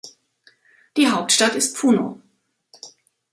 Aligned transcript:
Die 0.97 1.09
Hauptstadt 1.11 1.53
ist 1.53 1.77
Puno. 1.77 2.19